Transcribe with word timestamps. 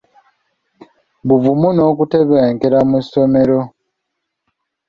Buvumu 1.27 1.67
n'Okutebenkera 1.73 2.79
mu 2.89 2.99
ssomero. 3.05 3.59